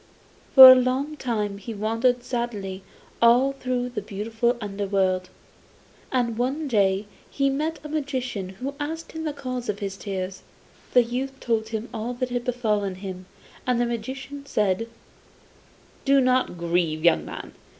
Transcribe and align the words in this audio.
For 0.55 0.71
a 0.71 0.73
long 0.73 1.15
time 1.15 1.59
he 1.59 1.75
wandered 1.75 2.23
sadly 2.23 2.81
all 3.21 3.51
through 3.51 3.89
the 3.89 4.01
beautiful 4.01 4.57
underworld, 4.59 5.29
and 6.11 6.39
one 6.39 6.67
day 6.67 7.05
he 7.29 7.51
met 7.51 7.77
a 7.83 7.87
magician 7.87 8.49
who 8.49 8.73
asked 8.79 9.11
him 9.11 9.25
the 9.25 9.31
cause 9.31 9.69
of 9.69 9.77
his 9.77 9.97
tears. 9.97 10.41
The 10.93 11.03
youth 11.03 11.39
told 11.39 11.67
him 11.69 11.87
all 11.93 12.15
that 12.15 12.29
had 12.31 12.45
befallen 12.45 12.95
him, 12.95 13.27
and 13.67 13.79
the 13.79 13.85
magician 13.85 14.47
said: 14.47 14.87
'Do 16.03 16.19
not 16.19 16.57
grieve, 16.57 17.05
young 17.05 17.23
man! 17.23 17.53